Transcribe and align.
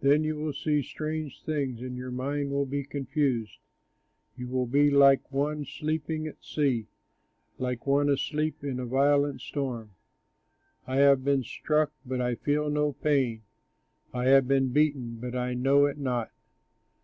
Then 0.00 0.22
you 0.22 0.36
will 0.36 0.52
see 0.52 0.80
strange 0.80 1.42
things, 1.42 1.80
And 1.82 1.96
your 1.96 2.12
mind 2.12 2.52
will 2.52 2.66
be 2.66 2.84
confused. 2.84 3.58
You 4.36 4.46
will 4.46 4.68
be 4.68 4.92
like 4.92 5.32
one 5.32 5.64
sleeping 5.64 6.28
at 6.28 6.40
sea, 6.40 6.86
Like 7.58 7.84
one 7.84 8.08
asleep 8.08 8.62
in 8.62 8.78
a 8.78 8.86
violent 8.86 9.40
storm. 9.40 9.96
"I 10.86 10.98
have 10.98 11.24
been 11.24 11.42
struck, 11.42 11.90
but 12.06 12.20
I 12.20 12.36
feel 12.36 12.70
no 12.70 12.92
pain; 12.92 13.42
I 14.14 14.26
have 14.26 14.46
been 14.46 14.68
beaten, 14.68 15.16
but 15.16 15.34
I 15.34 15.54
know 15.54 15.86
it 15.86 15.98
not. 15.98 16.30